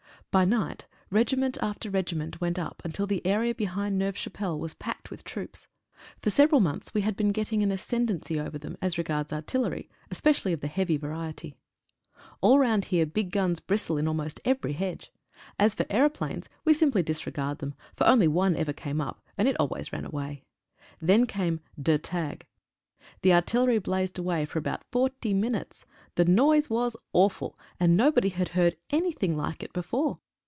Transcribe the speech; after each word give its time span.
By 0.33 0.45
right 0.45 0.85
regiment 1.09 1.57
after 1.61 1.89
regiment 1.89 2.39
went 2.39 2.57
up 2.57 2.81
until 2.85 3.05
the 3.05 3.21
area 3.27 3.53
behind 3.53 3.99
Neuve 3.99 4.15
Chapelle 4.17 4.57
was 4.57 4.73
packed 4.73 5.11
with 5.11 5.25
troops. 5.25 5.67
For 6.21 6.29
several 6.29 6.61
months 6.61 6.93
we 6.93 7.01
had 7.01 7.17
been 7.17 7.33
getting 7.33 7.61
an 7.61 7.69
ascendency 7.69 8.39
over 8.39 8.57
them 8.57 8.77
as 8.81 8.97
regards 8.97 9.33
artillery, 9.33 9.89
especially 10.09 10.53
of 10.53 10.61
the 10.61 10.69
heavy 10.69 10.95
variety. 10.95 11.55
All 12.39 12.57
round 12.59 12.85
here 12.85 13.05
big 13.05 13.31
guns 13.31 13.59
bristle 13.59 13.97
almost 14.07 14.39
in 14.45 14.51
every 14.51 14.71
hedge. 14.71 15.11
As 15.59 15.75
for 15.75 15.85
aeroplanes 15.89 16.47
we 16.63 16.73
simply 16.73 17.03
disregard 17.03 17.57
them, 17.57 17.73
for 17.97 18.07
only 18.07 18.29
one 18.29 18.55
ever 18.55 18.71
came 18.71 19.01
up, 19.01 19.21
and 19.37 19.49
it 19.49 19.57
always 19.59 19.91
ran 19.91 20.05
away. 20.05 20.45
Then 21.01 21.25
came 21.27 21.59
"Der 21.77 21.97
Tag." 21.97 22.47
The 23.23 23.33
artillery 23.33 23.79
blazed 23.79 24.17
away 24.19 24.45
for 24.45 24.59
about 24.59 24.83
40 24.91 25.33
minutes. 25.33 25.85
The 26.15 26.23
noise 26.25 26.69
was 26.69 26.95
awful, 27.13 27.57
and 27.79 27.97
nobody 27.97 28.29
had 28.29 28.49
heard 28.49 28.77
anything 28.91 29.33
like 29.35 29.63
it 29.63 29.73
before. 29.73 30.19